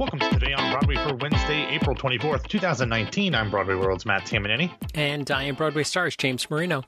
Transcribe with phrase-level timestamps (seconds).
[0.00, 3.34] Welcome to Today on Broadway for Wednesday, April 24th, 2019.
[3.34, 4.72] I'm Broadway World's Matt Tamanini.
[4.94, 6.84] And I am Broadway Stars, James Marino.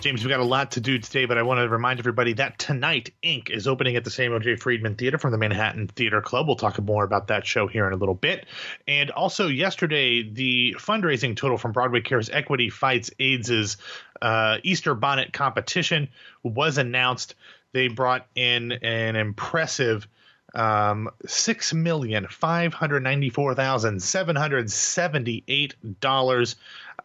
[0.00, 2.58] James, we've got a lot to do today, but I want to remind everybody that
[2.58, 4.56] tonight, Ink is opening at the Samuel J.
[4.56, 6.46] Friedman Theater from the Manhattan Theater Club.
[6.46, 8.46] We'll talk more about that show here in a little bit.
[8.88, 13.76] And also, yesterday, the fundraising total from Broadway Cares Equity Fights AIDS's
[14.22, 16.08] uh, Easter Bonnet competition
[16.42, 17.34] was announced.
[17.72, 20.08] They brought in an impressive
[20.54, 26.56] um, six million five hundred ninety four thousand seven hundred seventy eight dollars.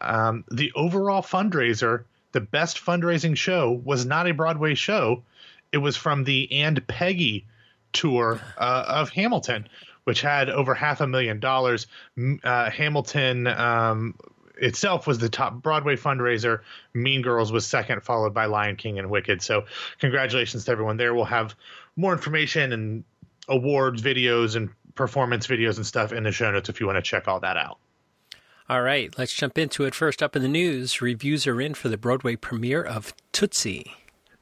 [0.01, 5.23] Um, the overall fundraiser, the best fundraising show, was not a Broadway show.
[5.71, 7.45] It was from the And Peggy
[7.91, 9.67] tour uh, of Hamilton,
[10.03, 11.87] which had over half a million dollars.
[12.43, 13.47] Uh, Hamilton.
[13.47, 14.15] Um,
[14.61, 16.59] itself was the top Broadway fundraiser.
[16.93, 19.41] Mean Girls was second, followed by Lion King and Wicked.
[19.41, 19.63] So,
[19.99, 21.13] congratulations to everyone there.
[21.13, 21.55] We'll have
[21.95, 23.03] more information and
[23.49, 27.01] awards videos and performance videos and stuff in the show notes if you want to
[27.01, 27.79] check all that out.
[28.69, 29.95] All right, let's jump into it.
[29.95, 33.93] First up in the news, reviews are in for the Broadway premiere of Tootsie.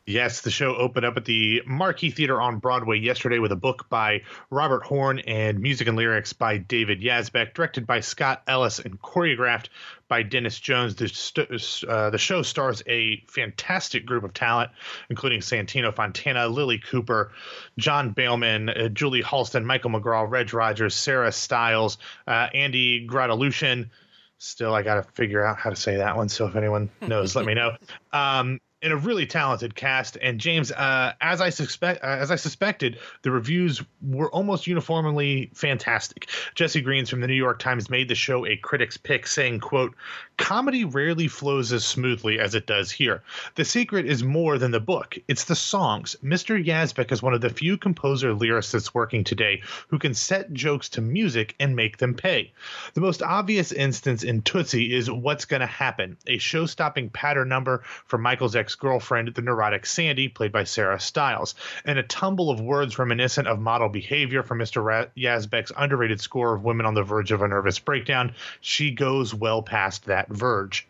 [0.09, 3.89] Yes, the show opened up at the Marquis Theater on Broadway yesterday with a book
[3.89, 9.01] by Robert Horn and music and lyrics by David Yazbek, directed by Scott Ellis and
[9.01, 9.67] choreographed
[10.07, 10.95] by Dennis Jones.
[10.95, 14.71] The, st- uh, the show stars a fantastic group of talent,
[15.09, 17.33] including Santino Fontana, Lilli Cooper,
[17.77, 23.89] John Behlmann, uh, Julie Halston, Michael McGrath, Reg Rogers, Sarah Stiles, uh, Andy Grotelueschen.
[24.37, 26.29] Still, I got to figure out how to say that one.
[26.29, 27.75] So if anyone knows, let me know.
[28.13, 30.17] Um, in a really talented cast.
[30.21, 35.49] And James, uh, as I suspect, uh, as I suspected, the reviews were almost uniformly
[35.55, 36.29] fantastic.
[36.53, 39.95] Jesse Greens from the New York Times made the show a critic's pick, saying, "quote
[40.37, 43.23] Comedy rarely flows as smoothly as it does here.
[43.55, 46.15] The secret is more than the book; it's the songs.
[46.23, 46.63] Mr.
[46.63, 51.01] Yazbek is one of the few composer lyricists working today who can set jokes to
[51.01, 52.53] music and make them pay.
[52.93, 58.19] The most obvious instance in Tootsie is "What's Gonna Happen," a show-stopping pattern number for
[58.19, 61.55] Michael's ex girlfriend, the neurotic Sandy, played by Sarah Stiles,
[61.85, 64.83] and a tumble of words reminiscent of model behavior from Mr.
[64.83, 68.33] Ra- Yazbek's underrated score of Women on the Verge of a Nervous Breakdown.
[68.61, 70.87] She goes well past that verge.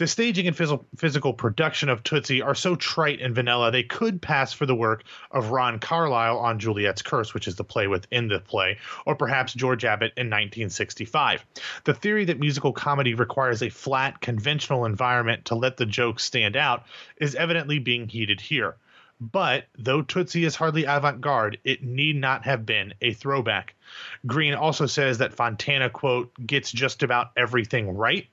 [0.00, 4.22] The staging and phys- physical production of Tootsie are so trite and vanilla they could
[4.22, 8.28] pass for the work of Ron Carlisle on Juliet's Curse, which is the play within
[8.28, 11.44] the play, or perhaps George Abbott in 1965.
[11.84, 16.56] The theory that musical comedy requires a flat, conventional environment to let the jokes stand
[16.56, 16.86] out
[17.18, 18.76] is evidently being heeded here.
[19.20, 23.74] But though Tootsie is hardly avant garde, it need not have been a throwback.
[24.26, 28.26] Green also says that Fontana, quote, gets just about everything right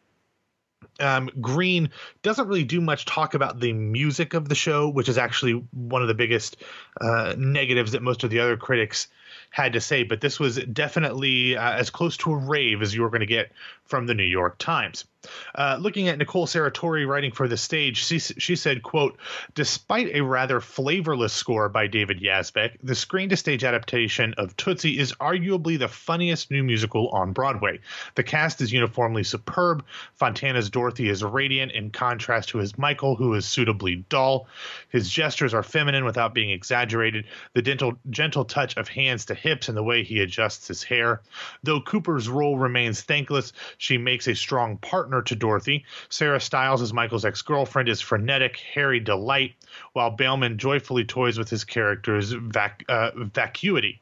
[1.00, 1.90] um, Green
[2.22, 6.02] doesn't really do much talk about the music of the show, which is actually one
[6.02, 6.58] of the biggest
[7.02, 9.07] uh, negatives that most of the other critics
[9.50, 10.03] had to say.
[10.03, 13.25] But this was definitely uh, as close to a rave as you were going to
[13.25, 13.52] get
[13.86, 15.06] from the New York Times.
[15.55, 19.17] Uh, looking at Nicole Serratore writing for the stage, she, she said, quote,
[19.55, 25.77] despite a rather flavorless score by David Yazbek, the screen-to-stage adaptation of Tootsie is arguably
[25.77, 27.79] the funniest new musical on Broadway.
[28.15, 29.83] The cast is uniformly superb.
[30.15, 34.47] Fontana's Dorothy is radiant in contrast to his Michael, who is suitably dull.
[34.89, 37.25] His gestures are feminine without being exaggerated.
[37.53, 41.21] The gentle, gentle touch of hands to hips and the way he adjusts his hair.
[41.63, 45.85] Though Cooper's role remains thankless, she makes a strong partner to Dorothy.
[46.09, 49.55] Sarah Stiles as Michael's ex girlfriend is frenetic, hairy delight,
[49.94, 54.01] while Behlmann joyfully toys with his character's vac- uh, vacuity.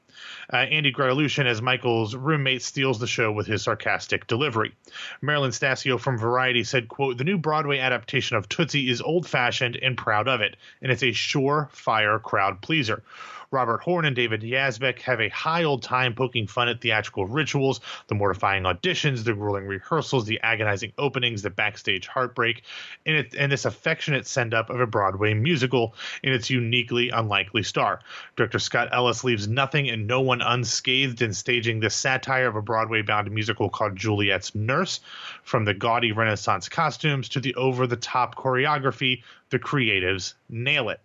[0.52, 4.74] Uh, Andy Grotelueschen as Michael's roommate steals the show with his sarcastic delivery.
[5.22, 9.98] Marilyn Stasio from Variety said, quote, The new Broadway adaptation of Tootsie is old-fashioned and
[9.98, 13.04] proud of it, and it's a sure-fire crowd pleaser.
[13.52, 17.80] Robert Horn and David Yazbek have a high old time poking fun at theatrical rituals,
[18.08, 22.64] the mortifying auditions, the grueling rehearsals, the agonizing openings, the backstage heartbreak,
[23.06, 27.64] and, it, and this affectionate send up of a Broadway musical in its uniquely unlikely
[27.64, 28.00] star.
[28.36, 32.62] Director Scott Ellis leaves nothing and no one unscathed in staging this satire of a
[32.62, 35.00] Broadway bound musical called Juliet's Nurse.
[35.44, 41.00] From the gaudy Renaissance costumes to the over the top choreography, the creatives nail it.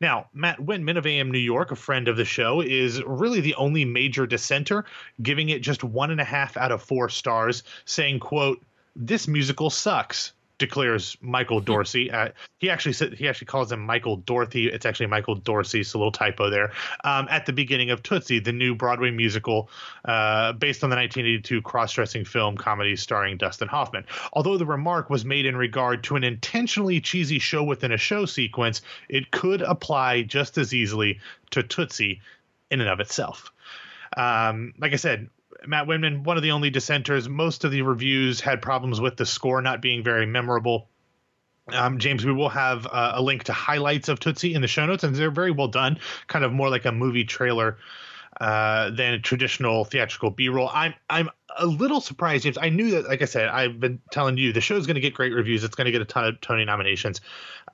[0.00, 3.56] Now, Matt Windman of AM New York, a friend of the show, is really the
[3.56, 4.84] only major dissenter,
[5.22, 8.62] giving it just one and a half out of four stars, saying, quote,
[8.94, 12.10] this musical sucks declares Michael Dorsey.
[12.10, 14.68] Uh, he actually said he actually calls him Michael Dorothy.
[14.68, 15.84] It's actually Michael Dorsey.
[15.84, 16.72] So a little typo there.
[17.04, 19.70] Um, at the beginning of Tootsie, the new Broadway musical
[20.04, 24.04] uh, based on the 1982 cross-dressing film comedy starring Dustin Hoffman.
[24.32, 28.26] Although the remark was made in regard to an intentionally cheesy show within a show
[28.26, 31.20] sequence, it could apply just as easily
[31.50, 32.20] to Tootsie
[32.70, 33.52] in and of itself.
[34.16, 35.28] Um, like I said,
[35.66, 37.28] Matt Windman, one of the only dissenters.
[37.28, 40.88] Most of the reviews had problems with the score not being very memorable.
[41.72, 44.86] Um, James, we will have uh, a link to highlights of Tootsie in the show
[44.86, 47.76] notes, and they're very well done, kind of more like a movie trailer
[48.40, 50.70] uh, than a traditional theatrical B-roll.
[50.72, 51.28] I'm I'm
[51.58, 52.56] a little surprised, James.
[52.56, 55.12] I knew that, like I said, I've been telling you the show's going to get
[55.12, 55.64] great reviews.
[55.64, 57.20] It's going to get a ton of Tony nominations,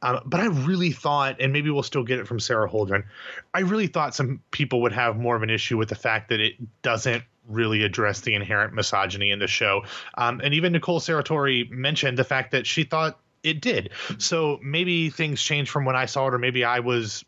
[0.02, 3.04] um, but I really thought, and maybe we'll still get it from Sara Holdren.
[3.52, 6.40] I really thought some people would have more of an issue with the fact that
[6.40, 9.82] it doesn't really address the inherent misogyny in the show.
[10.16, 13.90] Um, and even Nicole Serratore mentioned the fact that she thought it did.
[14.18, 17.24] So maybe things changed from when I saw it, or maybe I was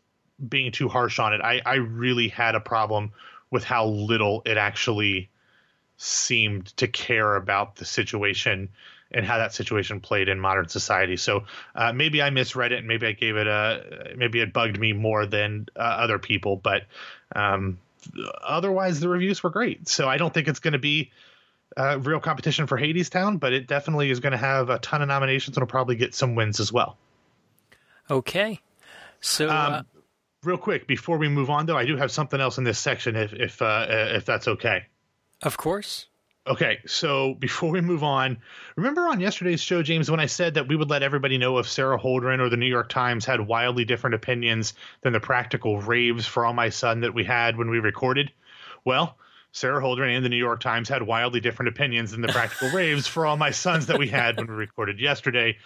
[0.49, 1.41] being too harsh on it.
[1.41, 3.11] I, I really had a problem
[3.51, 5.29] with how little it actually
[5.97, 8.69] seemed to care about the situation
[9.11, 11.17] and how that situation played in modern society.
[11.17, 14.79] So uh, maybe I misread it, and maybe I gave it a maybe it bugged
[14.79, 16.57] me more than uh, other people.
[16.57, 16.83] But
[17.35, 17.79] um,
[18.43, 19.87] otherwise, the reviews were great.
[19.87, 21.11] So I don't think it's going to be
[21.75, 25.07] uh, real competition for Hadestown, but it definitely is going to have a ton of
[25.07, 26.97] nominations and will probably get some wins as well.
[28.09, 28.61] Okay,
[29.19, 29.81] so um, uh,
[30.43, 33.15] real quick before we move on, though, I do have something else in this section,
[33.15, 34.85] if if uh, if that's okay.
[35.41, 36.07] Of course.
[36.47, 38.37] Okay, so before we move on,
[38.77, 41.67] remember on yesterday's show, James, when I said that we would let everybody know if
[41.67, 46.25] Sara Holdren or the New York Times had wildly different opinions than the practical raves
[46.25, 48.31] for All My Son that we had when we recorded?
[48.85, 49.17] Well,
[49.51, 53.07] Sara Holdren and the New York Times had wildly different opinions than the practical raves
[53.07, 55.57] for All My Sons that we had when we recorded yesterday.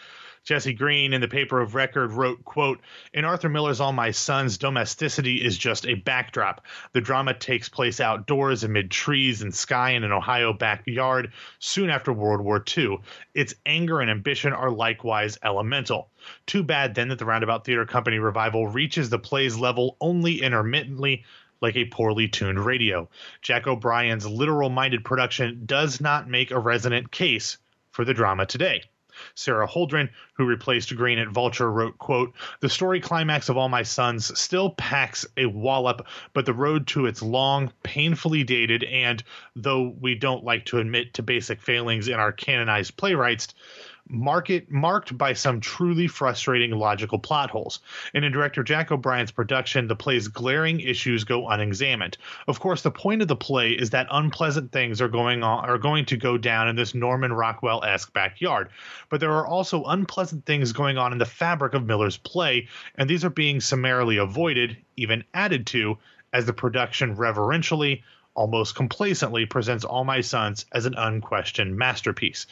[0.44, 2.80] Jesse Green in the paper of record wrote, quote,
[3.14, 6.66] In Arthur Miller's All My Sons, domesticity is just a backdrop.
[6.94, 12.12] The drama takes place outdoors amid trees and sky in an Ohio backyard soon after
[12.12, 12.98] World War II.
[13.36, 16.10] Its anger and ambition are likewise elemental.
[16.48, 21.24] Too bad then that the Roundabout Theater Company revival reaches the play's level only intermittently,
[21.62, 23.08] like a poorly tuned radio.
[23.44, 27.60] Jack O'Brien's literal minded production does not make a resonant case
[27.92, 28.82] for the drama today.
[29.36, 33.84] Sara Holdren, who replaced Green at Vulture, wrote, quote, The story climax of All My
[33.84, 39.24] Sons still packs a wallop, but the road to its long, painfully dated, and,
[39.56, 43.54] though we don't like to admit to basic failings in our canonized playwrights,
[44.12, 47.80] market marked by some truly frustrating logical plot holes.
[48.14, 52.18] And in director Jack O'Brien's production, the play's glaring issues go unexamined.
[52.48, 55.78] Of course, the point of the play is that unpleasant things are going on are
[55.78, 58.70] going to go down in this Norman Rockwell-esque backyard.
[59.10, 63.10] But there are also unpleasant things going on in the fabric of Miller's play, and
[63.10, 65.98] these are being summarily avoided, even added to,
[66.34, 72.48] as the production reverentially almost complacently presents All My Sons as an unquestioned masterpiece.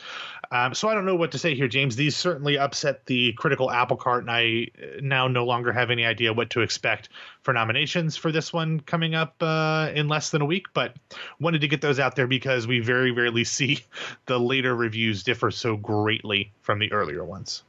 [0.51, 1.95] Um, so I don't know what to say here, James.
[1.95, 4.67] These certainly upset the critical apple cart, and I
[5.01, 7.09] now no longer have any idea what to expect
[7.41, 10.67] for nominations for this one coming up uh, in less than a week.
[10.73, 10.95] But
[11.39, 13.83] wanted to get those out there because we very rarely see
[14.25, 17.63] the later reviews differ so greatly from the earlier ones.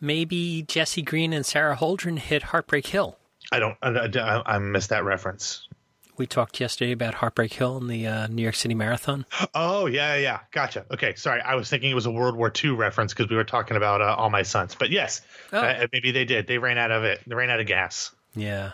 [0.00, 3.16] Maybe Jesse Green and Sara Holdren hit Heartbreak Hill.
[3.52, 3.76] I don't.
[3.82, 5.68] I, I, I missed that reference
[6.16, 9.26] we talked yesterday about Heartbreak Hill and the uh, New York City Marathon.
[9.54, 10.84] Oh yeah, yeah, gotcha.
[10.90, 13.44] Okay, sorry, I was thinking it was a World War II reference because we were
[13.44, 14.74] talking about uh, All My Sons.
[14.74, 15.22] But yes,
[15.52, 15.58] oh.
[15.58, 16.46] uh, maybe they did.
[16.46, 17.20] They ran out of it.
[17.26, 18.14] They ran out of gas.
[18.34, 18.72] Yeah.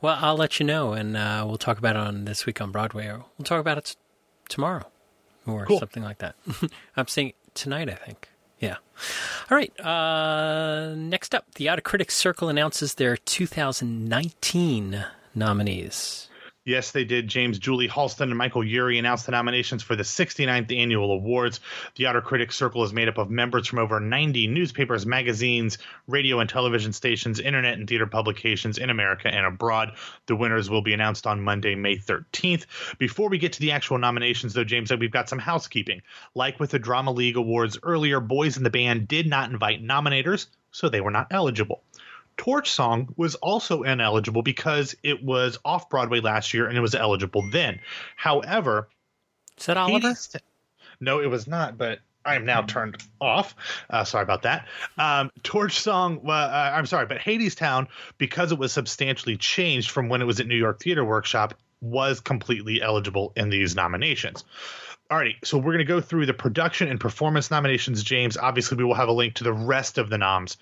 [0.00, 2.70] Well, I'll let you know, and uh, we'll talk about it on this week on
[2.70, 3.94] Broadway, or we'll talk about it t-
[4.48, 4.86] tomorrow,
[5.46, 5.78] or cool.
[5.78, 6.36] something like that.
[6.96, 8.28] I'm saying tonight, I think.
[8.60, 8.76] Yeah.
[9.50, 9.78] All right.
[9.80, 15.04] Uh, next up, the Outer Critics Circle announces their 2019
[15.34, 16.28] nominees.
[16.66, 17.26] Yes, they did.
[17.26, 21.58] James Julie Halston and Michael Urie announced the nominations for the 69th annual awards.
[21.96, 26.38] The Outer Critics Circle is made up of members from over 90 newspapers, magazines, radio
[26.38, 29.92] and television stations, internet and theater publications in America and abroad.
[30.26, 32.66] The winners will be announced on Monday, May 13th.
[32.98, 36.02] Before we get to the actual nominations, though, James, said we've got some housekeeping.
[36.34, 40.48] Like with the Drama League Awards earlier, Boys in the Band did not invite nominators,
[40.72, 41.82] so they were not eligible.
[42.40, 46.94] Torch Song was also ineligible because it was off Broadway last year and it was
[46.94, 47.80] eligible then.
[48.16, 48.88] However,
[49.58, 50.14] is that Oliver?
[51.00, 53.54] no, it was not, but I am now turned off.
[53.90, 54.66] Uh, sorry about that.
[54.96, 56.30] Um, Torch Song, uh,
[56.74, 60.56] I'm sorry, but Hadestown, because it was substantially changed from when it was at New
[60.56, 64.46] York Theater Workshop, was completely eligible in these nominations.
[65.10, 68.38] Alrighty, so we're going to go through the production and performance nominations, James.
[68.38, 70.56] Obviously, we will have a link to the rest of the noms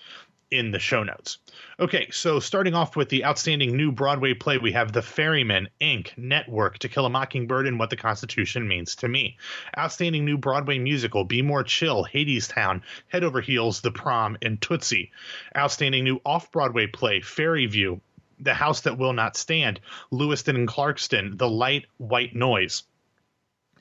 [0.50, 1.38] in the show notes.
[1.78, 6.14] Okay, so starting off with the outstanding new Broadway play, we have The Ferryman, Ink,
[6.16, 9.36] Network, To Kill a Mockingbird, and What the Constitution Means to Me.
[9.76, 15.12] Outstanding new Broadway musical, Be More Chill, Hadestown, Head Over Heels, The Prom, and Tootsie.
[15.56, 18.00] Outstanding new off Broadway play, Fairview,
[18.40, 22.84] The House That Will Not Stand, Lewiston and Clarkston, The Light, White Noise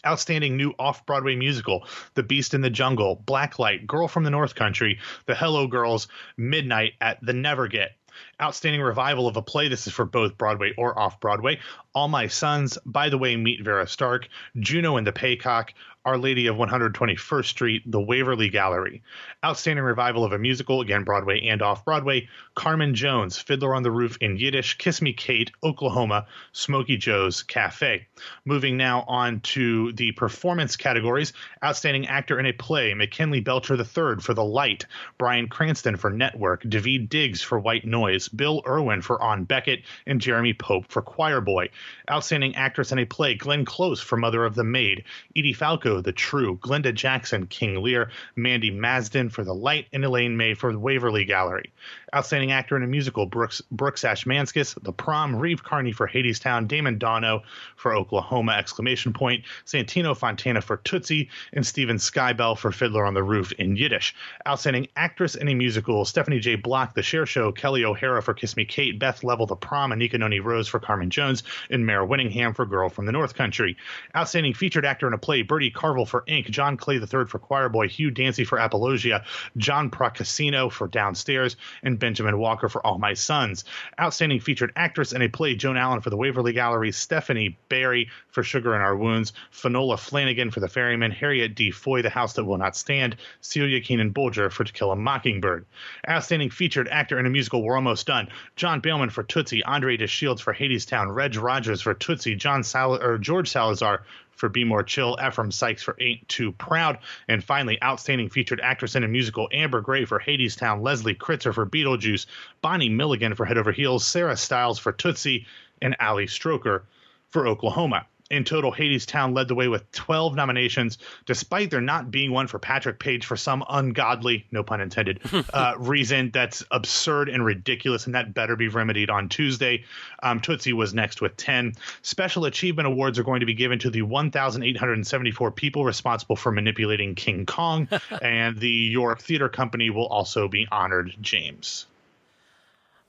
[0.08, 4.56] Outstanding new off Broadway musical The Beast in the Jungle, Blacklight, Girl from the North
[4.56, 7.92] Country, The Hello Girls, Midnight at the Never Get.
[8.40, 9.68] Outstanding revival of a play.
[9.68, 11.60] This is for both Broadway or off Broadway.
[11.96, 14.28] All My Sons, By the Way, Meet Vera Stark,
[14.60, 15.72] Juno and the Paycock,
[16.06, 19.04] our Lady of 121st Street, The Waverly Gallery.
[19.44, 22.30] Outstanding revival of a musical, again, Broadway and off Broadway.
[22.56, 28.08] Carmen Jones, Fiddler on the Roof in Yiddish, Kiss Me Kate, Oklahoma, Smokey Joe's Cafe.
[28.46, 31.34] Moving now on to the performance categories.
[31.62, 34.86] Outstanding actor in a play, McKinley Belcher III for The Light,
[35.18, 40.22] Bryan Cranston for Network, Daveed Diggs for White Noise, Bill Irwin for On Beckett, and
[40.22, 41.70] Jeremy Pope for Choir Boy.
[42.10, 45.04] Outstanding actress in a play, Glenn Close for Mother of the Maid,
[45.36, 50.38] Edie Falco the True, Glenda Jackson, King Lear, Mandi Masden for The Light, and Elaine
[50.38, 51.72] May for the Waverly Gallery.
[52.16, 57.00] Outstanding actor in a musical, Brooks, Brooks Ashmanskas, The Prom, Reeve Carney for Hadestown, Damon
[57.00, 57.42] Daunno
[57.76, 63.24] for Oklahoma, exclamation point, Santino Fontana for Tootsie, and Steven Skybell for Fiddler on the
[63.24, 64.16] Roof in Yiddish.
[64.48, 66.56] Outstanding actress in a musical, Stephanie J.
[66.56, 70.20] Block, The Cher Show, Kelli O'Hara for Kiss Me Kate, Beth Leavel, The Prom, Anika
[70.20, 73.78] Noni Rose for Carmen Jones, and Mare Winningham for Girl from the North Country.
[74.16, 77.70] Outstanding featured actor in a play, Bertie Carvel for Ink, John Clay III for Choir
[77.70, 79.24] Boy, Hugh Dancy for Apologia,
[79.58, 83.66] John Procaccino for Downstairs, and Benjamin Walker for All My Sons.
[84.00, 88.44] Outstanding featured actress in a play, Joan Allen for the Waverly Gallery, Stephanie Berry for
[88.44, 91.72] Sugar in Our Wounds, Fionnula Flanagan for The Ferryman, Harriet D.
[91.72, 95.66] Foy, The House That Will Not Stand, Celia Keenan Bolger for To Kill a Mockingbird.
[96.10, 100.40] Outstanding featured actor in a musical, We're Almost Done, John Behlmann for Tootsie, Andre DeShields
[100.40, 105.18] for Hadestown, Reg Rogers for Tootsie, John Sal- or George Salazar for Be More Chill,
[105.24, 109.82] Ephraim Sykes for Ain't Too Proud, and finally, outstanding featured actress in a musical, Amber
[109.82, 112.26] Gray for Hadestown, Leslie Kritzer for Beetlejuice,
[112.62, 115.46] Bonnie Milligan for Head Over Heels, Sarah Stiles for Tootsie,
[115.82, 116.84] and Ali Stroker
[117.30, 118.06] for Oklahoma.
[118.30, 122.60] In total, Hadestown led the way with 12 nominations, despite there not being one for
[122.60, 125.22] Patrick Page for some ungodly, no pun intended,
[125.54, 129.86] uh, reason that's absurd and ridiculous, and that better be remedied on Tuesday.
[130.24, 131.74] Um, Tootsie was next with 10.
[132.02, 137.16] Special Achievement Awards are going to be given to the 1,874 people responsible for manipulating
[137.16, 137.88] King Kong,
[138.22, 141.86] and the York Theater Company will also be honored, James.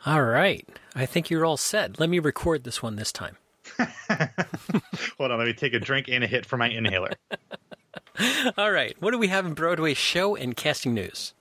[0.07, 0.67] All right.
[0.95, 1.99] I think you're all set.
[1.99, 3.37] Let me record this one this time.
[5.19, 7.13] Hold on, let me take a drink and a hit for my inhaler.
[8.59, 11.35] All right, what do we have in Broadway show and casting news?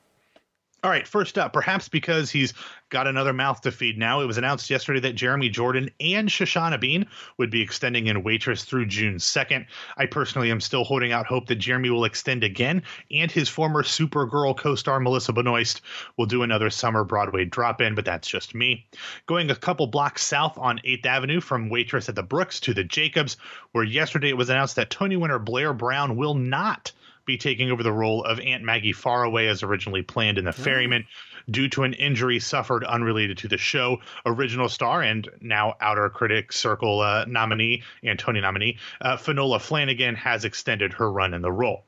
[0.88, 2.54] All right, first up, perhaps because he's
[2.88, 6.80] got another mouth to feed now, it was announced yesterday that Jeremy Jordan and Shoshana
[6.80, 9.66] Bean would be extending in Waitress through June 2nd.
[9.98, 13.84] I personally am still holding out hope that Jeremy will extend again, and his former
[13.84, 15.82] Supergirl co star Melissa Benoist
[16.16, 18.88] will do another summer Broadway drop in, but that's just me.
[19.26, 22.86] Going a couple blocks south on 8th Avenue from Waitress at the Brooks to the
[22.86, 23.36] Jacobs,
[23.74, 26.94] where yesterday it was announced that Tony winner Blair Brown will not
[27.28, 31.06] be taking over the role of Aunt Maggie Faraway as originally planned in The Ferryman
[31.52, 34.00] due to an injury suffered unrelated to the show.
[34.26, 40.16] Original star and now Outer Critics Circle uh, nominee and Tony nominee, uh, Fionnula Flanagan
[40.16, 41.84] has extended her run in the role.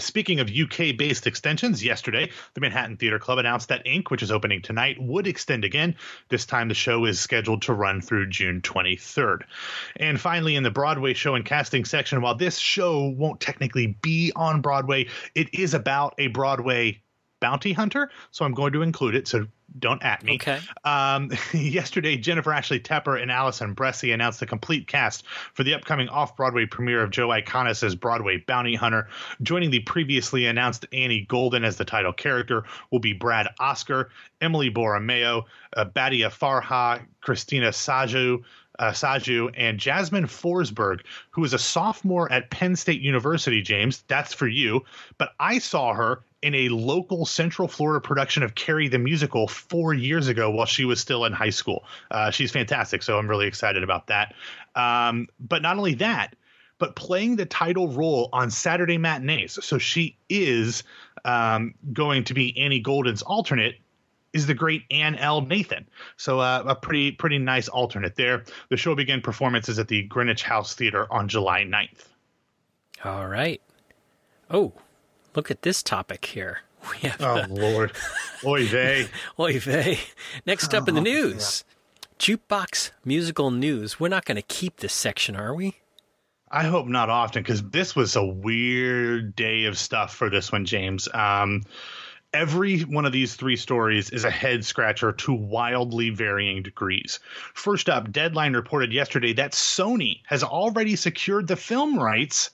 [0.00, 4.30] Speaking of UK based extensions, yesterday the Manhattan Theater Club announced that Ink, which is
[4.30, 5.94] opening tonight, would extend again.
[6.28, 9.42] This time the show is scheduled to run through June 23rd.
[9.96, 14.32] And finally, in the Broadway show and casting section, while this show won't technically be
[14.34, 17.00] on Broadway, it is about a Broadway
[17.44, 18.10] bounty hunter.
[18.30, 19.28] So I'm going to include it.
[19.28, 19.46] So
[19.78, 20.36] don't at me.
[20.36, 20.60] Okay.
[20.84, 26.08] Um, yesterday, Jennifer Ashley Tepper and Allison Bressie announced the complete cast for the upcoming
[26.08, 29.08] off Broadway premiere of Joe Iconis as Broadway bounty hunter.
[29.42, 34.08] Joining the previously announced Annie Golden as the title character will be Brad Oscar,
[34.40, 35.44] Emily Borromeo,
[35.76, 38.42] uh, Badia Farha, Christina Sajous,
[38.78, 44.02] uh, Saju and Jasmine Forsberg, who is a sophomore at Penn State University, James.
[44.08, 44.84] That's for you.
[45.18, 49.94] But I saw her in a local Central Florida production of Carrie the Musical four
[49.94, 51.84] years ago while she was still in high school.
[52.10, 53.02] Uh, she's fantastic.
[53.02, 54.34] So I'm really excited about that.
[54.74, 56.36] Um, but not only that,
[56.76, 59.58] but playing the title role on Saturday matinees.
[59.64, 60.82] So she is
[61.24, 63.76] um, going to be Annie Golden's alternate
[64.34, 65.40] is the great Ann L.
[65.40, 65.88] Nathan.
[66.18, 68.44] So uh, a pretty pretty nice alternate there.
[68.68, 72.04] The show began performances at the Greenwich House Theater on July 9th.
[73.02, 73.62] All right.
[74.50, 74.74] Oh,
[75.34, 76.60] look at this topic here.
[77.02, 77.92] We have Oh Lord,
[78.44, 79.08] oy vey.
[79.40, 80.00] Oy vey.
[80.44, 81.64] Next up in the news,
[82.18, 83.98] jukebox musical news.
[83.98, 85.76] We're not going to keep this section, are we?
[86.50, 90.66] I hope not often because this was a weird day of stuff for this one,
[90.66, 91.08] James.
[91.14, 91.62] Um,
[92.34, 97.18] every one of these three stories is a head scratcher to wildly varying degrees.
[97.54, 102.50] First up, Deadline reported yesterday that Sony has already secured the film rights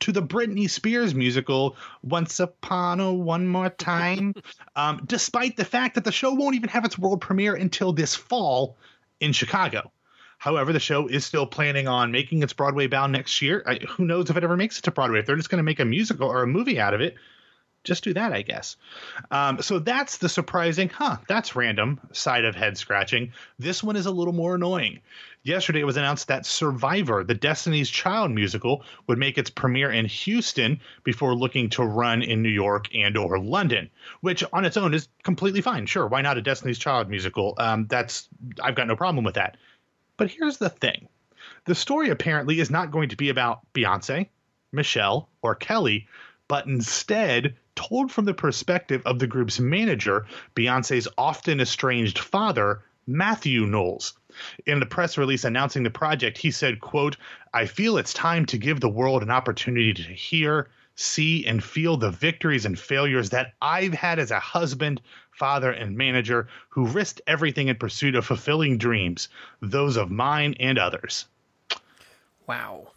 [0.00, 4.34] to the Britney Spears musical Once Upon a One More Time,
[4.76, 8.14] um, despite the fact that the show won't even have its world premiere until this
[8.14, 8.76] fall
[9.20, 9.92] in Chicago.
[10.38, 13.62] However, the show is still planning on making its Broadway bound next year.
[13.66, 15.18] I, who knows if it ever makes it to Broadway?
[15.20, 17.16] If they're just going to make a musical or a movie out of it,
[17.84, 18.76] just do that, I guess.
[19.30, 21.16] Um, so that's the surprising, huh?
[21.28, 23.32] That's random side of head scratching.
[23.58, 25.00] This one is a little more annoying.
[25.42, 30.04] Yesterday, it was announced that Survivor, the Destiny's Child musical, would make its premiere in
[30.04, 33.88] Houston before looking to run in New York and or London,
[34.20, 35.86] which on its own is completely fine.
[35.86, 37.54] Sure, why not a Destiny's Child musical?
[37.56, 38.28] Um, that's
[38.62, 39.56] I've got no problem with that.
[40.18, 41.08] But here's the thing
[41.64, 44.28] the story apparently is not going to be about Beyonce,
[44.72, 46.06] Michelle, or Kelly,
[46.50, 50.26] but instead told from the perspective of the group's manager,
[50.56, 54.14] Beyonce's often estranged father, Matthew Knowles.
[54.66, 57.16] In the press release announcing the project, he said, quote,
[57.54, 61.96] I feel it's time to give the world an opportunity to hear, see, and feel
[61.96, 67.20] the victories and failures that I've had as a husband, father, and manager who risked
[67.28, 69.28] everything in pursuit of fulfilling dreams,
[69.60, 71.26] those of mine and others.
[72.48, 72.90] Wow.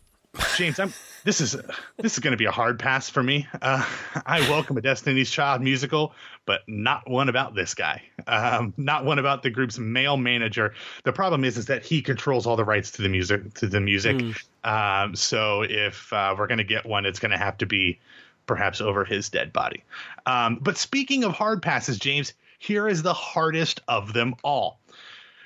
[0.58, 1.56] James, I'm, this is
[1.98, 3.48] this is going to be a hard pass for me.
[3.62, 3.86] Uh,
[4.26, 6.14] I welcome a Destiny's Child musical,
[6.46, 8.02] but not one about this guy.
[8.26, 10.74] Um, not one about the group's male manager.
[11.04, 13.54] The problem is, is that he controls all the rights to the music.
[13.56, 14.18] To the music.
[14.18, 14.44] Mm.
[14.64, 18.00] Um, so if uh, we're going to get one, it's going to have to be
[18.46, 19.84] perhaps over his dead body.
[20.26, 24.80] Um, but speaking of hard passes, James, here is the hardest of them all.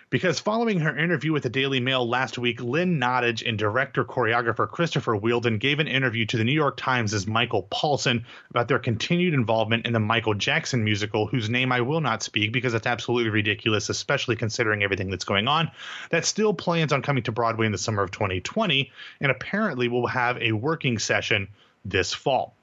[0.10, 4.66] Because following her interview with the Daily Mail last week, Lynn Nottage and director choreographer
[4.66, 9.34] Christopher Wheeldon gave an interview to the New York Times' Michael Paulson about their continued
[9.34, 13.32] involvement in the Michael Jackson musical, whose name I will not speak because it's absolutely
[13.32, 15.70] ridiculous, especially considering everything that's going on,
[16.10, 20.08] that still plans on coming to Broadway in the summer of 2020 and apparently will
[20.08, 21.50] have a working session
[21.84, 22.56] this fall.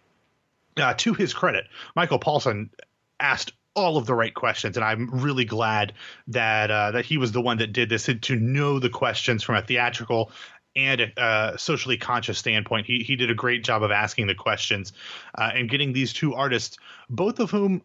[0.78, 2.70] Uh, to his credit, Michael Paulson
[3.20, 5.92] asked all of the right questions, and I'm really glad
[6.28, 9.56] that uh, that he was the one that did this to know the questions from
[9.56, 10.30] a theatrical
[10.76, 12.86] and a uh, socially conscious standpoint.
[12.86, 14.92] He he did a great job of asking the questions
[15.36, 16.76] uh, and getting these two artists,
[17.08, 17.82] both of whom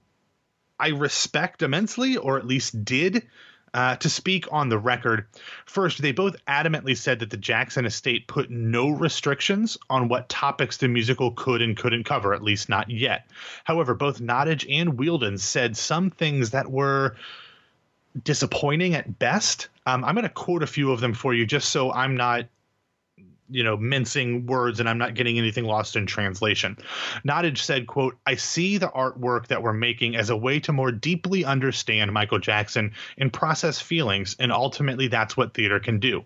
[0.80, 3.28] I respect immensely, or at least did,
[3.74, 5.28] uh, to speak on the record,
[5.66, 10.78] first, they both adamantly said that the Jackson estate put no restrictions on what topics
[10.78, 13.30] the musical could and couldn't cover, at least not yet.
[13.64, 17.16] However, both Nottage and Wheeldon said some things that were
[18.24, 19.70] disappointing at best.
[19.86, 22.46] Um, I'm going to quote a few of them for you just so I'm not
[23.50, 26.78] you know mincing words and i'm not getting anything lost in translation.
[27.28, 30.92] Nottage said quote i see the artwork that we're making as a way to more
[30.92, 36.24] deeply understand michael jackson and process feelings and ultimately that's what theater can do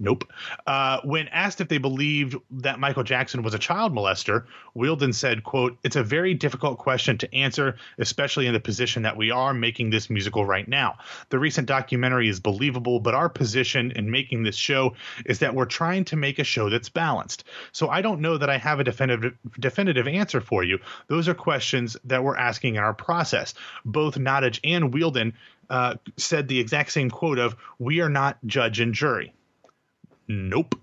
[0.00, 0.30] Nope.
[0.64, 5.42] Uh, when asked if they believed that Michael Jackson was a child molester, Wheeldon said,
[5.42, 9.52] quote, It's a very difficult question to answer, especially in the position that we are
[9.52, 10.98] making this musical right now.
[11.30, 14.94] The recent documentary is believable, but our position in making this show
[15.26, 17.42] is that we're trying to make a show that's balanced.
[17.72, 20.78] So I don't know that I have a definitive, definitive answer for you.
[21.08, 23.54] Those are questions that we're asking in our process.
[23.84, 25.32] Both Nottage and Wheeldon
[25.68, 29.32] uh, said the exact same quote of, We are not judge and jury.
[30.28, 30.74] Nope.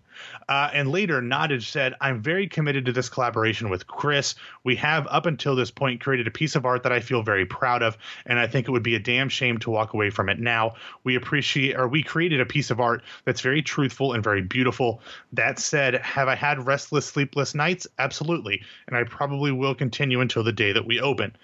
[0.47, 4.35] Uh, and later, Nottage said, I'm very committed to this collaboration with Chris.
[4.63, 7.45] We have, up until this point, created a piece of art that I feel very
[7.45, 10.29] proud of, and I think it would be a damn shame to walk away from
[10.29, 10.75] it now.
[11.03, 15.01] We appreciate, or we created a piece of art that's very truthful and very beautiful.
[15.33, 17.85] That said, have I had restless, sleepless nights?
[17.99, 18.63] Absolutely.
[18.87, 21.35] And I probably will continue until the day that we open.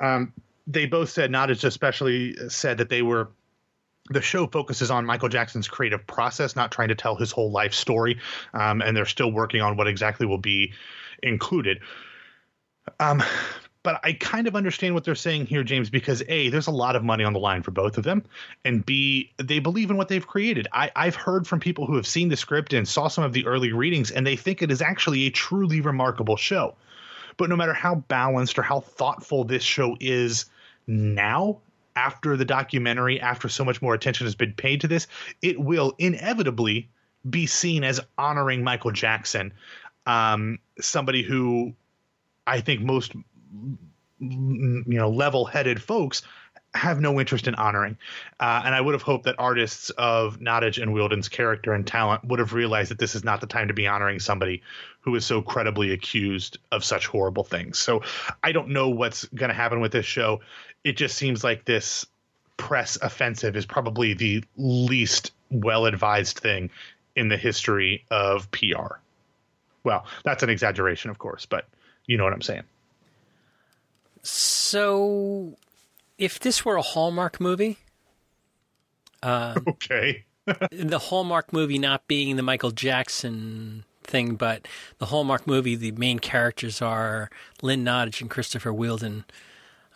[0.00, 0.32] Um,
[0.66, 3.30] they both said, Nottage especially said that they were
[4.08, 7.74] the show focuses on Michael Jackson's creative process, not trying to tell his whole life
[7.74, 8.18] story.
[8.54, 10.72] Um, and they're still working on what exactly will be
[11.22, 11.80] included.
[12.98, 13.22] Um,
[13.82, 16.96] but I kind of understand what they're saying here, James, because A, there's a lot
[16.96, 18.24] of money on the line for both of them.
[18.64, 20.68] And B, they believe in what they've created.
[20.72, 23.46] I, I've heard from people who have seen the script and saw some of the
[23.46, 26.74] early readings, and they think it is actually a truly remarkable show.
[27.36, 30.44] But no matter how balanced or how thoughtful this show is
[30.86, 31.60] now,
[32.00, 35.06] after the documentary, after so much more attention has been paid to this,
[35.42, 36.88] it will inevitably
[37.28, 39.52] be seen as honoring Michael Jackson,
[40.06, 41.74] um, somebody who
[42.46, 43.12] I think most
[44.18, 46.22] you know level-headed folks
[46.74, 47.96] have no interest in honoring.
[48.38, 52.24] Uh, and I would have hoped that artists of Nottage and Wheeldon's character and talent
[52.24, 54.62] would have realized that this is not the time to be honoring somebody
[55.00, 57.78] who is so credibly accused of such horrible things.
[57.78, 58.02] So
[58.42, 60.40] I don't know what's going to happen with this show.
[60.84, 62.06] It just seems like this
[62.56, 66.70] press offensive is probably the least well advised thing
[67.16, 68.98] in the history of PR.
[69.82, 71.66] Well, that's an exaggeration, of course, but
[72.06, 72.64] you know what I'm saying.
[74.22, 75.56] So,
[76.18, 77.78] if this were a Hallmark movie,
[79.22, 80.24] uh, okay,
[80.70, 84.66] the Hallmark movie not being the Michael Jackson thing, but
[84.98, 87.30] the Hallmark movie, the main characters are
[87.62, 89.24] Lynn Nottage and Christopher Wheeldon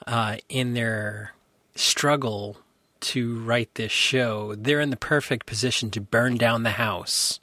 [0.07, 1.33] uh, in their
[1.75, 2.59] struggle
[3.01, 4.55] to write this show.
[4.55, 7.41] They're in the perfect position to burn down the house.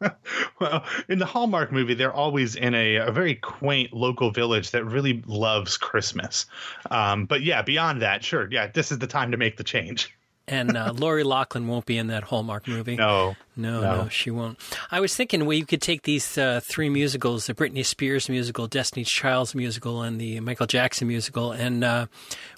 [0.60, 4.84] well, in the Hallmark movie, they're always in a, a very quaint local village that
[4.84, 6.46] really loves Christmas.
[6.90, 10.14] Um, but yeah, beyond that, sure, yeah, this is the time to make the change
[10.48, 12.96] and uh, Lori Loughlin won't be in that Hallmark movie.
[12.96, 14.58] No, no, no, no she won't.
[14.90, 19.08] I was thinking we could take these uh, three musicals: the Britney Spears musical, Destiny's
[19.08, 22.06] Child's musical, and the Michael Jackson musical, and uh,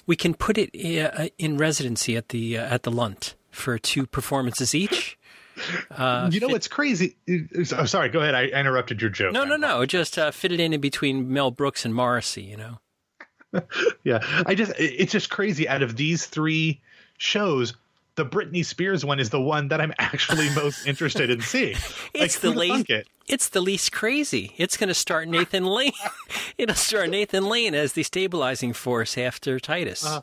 [0.05, 4.05] we can put it uh, in residency at the uh, at the Lunt for two
[4.05, 5.17] performances each.
[5.91, 7.17] Uh, you know fit- what's crazy?
[7.73, 8.33] Oh, sorry, go ahead.
[8.33, 9.33] I interrupted your joke.
[9.33, 9.85] No, no, no.
[9.85, 12.43] Just fit it in, in between Mel Brooks and Morrissey.
[12.43, 12.79] You know.
[14.03, 15.67] yeah, I just it's just crazy.
[15.67, 16.81] Out of these three
[17.21, 17.75] shows,
[18.15, 21.77] the Britney Spears one is the one that I'm actually most interested in seeing.
[22.13, 22.89] It's like, the least.
[22.89, 23.07] It?
[23.27, 24.53] It's the least crazy.
[24.57, 25.93] It's going to start Nathan Lane.
[26.57, 30.05] It'll start Nathan Lane as the stabilizing force after Titus.
[30.05, 30.21] Uh,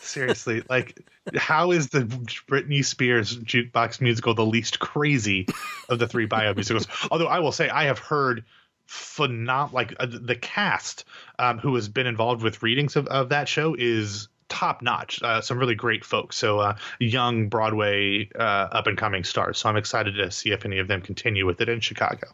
[0.00, 1.00] seriously, like,
[1.36, 5.46] how is the Britney Spears jukebox musical the least crazy
[5.88, 6.86] of the three bio musicals?
[7.10, 8.44] Although I will say, I have heard
[8.86, 9.74] phenomenal.
[9.74, 11.06] Like uh, the cast
[11.38, 15.22] um, who has been involved with readings of, of that show is top notch.
[15.22, 16.36] Uh, some really great folks.
[16.36, 19.58] So uh, young Broadway uh, up and coming stars.
[19.58, 22.28] So I'm excited to see if any of them continue with it in Chicago.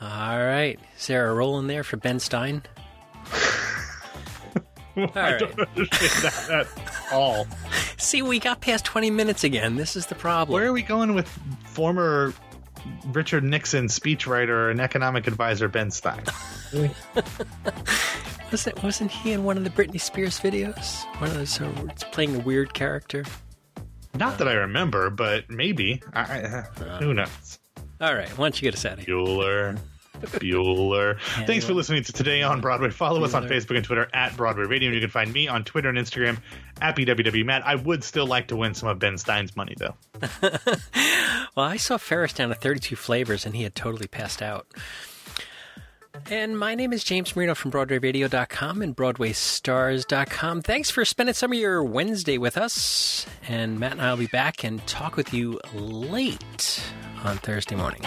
[0.00, 2.62] All right, is there a role in there for Ben Stein?
[4.96, 5.38] well, I right.
[5.38, 7.46] don't understand that at all.
[7.96, 9.76] See, we got past 20 minutes again.
[9.76, 10.54] This is the problem.
[10.54, 11.28] Where are we going with
[11.66, 12.34] former
[13.12, 16.24] Richard Nixon speechwriter and economic advisor Ben Stein?
[18.54, 21.04] Wasn't wasn't he in one of the Britney Spears videos?
[21.20, 21.72] One of those uh,
[22.12, 23.24] playing a weird character.
[24.14, 26.00] Not that I remember, but maybe.
[26.12, 26.62] I, uh,
[27.00, 27.58] who knows?
[28.00, 29.16] All right, why don't you get us out of here?
[29.16, 29.76] Bueller.
[30.20, 31.18] Bueller.
[31.36, 32.90] Yeah, Thanks for listening to Today on Broadway.
[32.90, 33.24] Follow Bueller.
[33.24, 34.92] us on Facebook and Twitter at Broadway Radio.
[34.92, 36.38] You can find me on Twitter and Instagram
[36.80, 37.66] at BWW Matt.
[37.66, 39.96] I would still like to win some of Ben Stein's money, though.
[41.56, 44.68] well, I saw Ferris down at 32 Flavors, and he had totally passed out.
[46.30, 50.62] And my name is James Marino from BroadwayRadio.com and BroadwayStars.com.
[50.62, 53.26] Thanks for spending some of your Wednesday with us.
[53.48, 56.82] And Matt and I will be back and talk with you late
[57.24, 58.02] on Thursday morning.